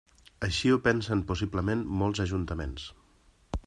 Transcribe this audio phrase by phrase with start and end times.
[0.47, 2.93] Així ho pensen possiblement molts ajuntaments.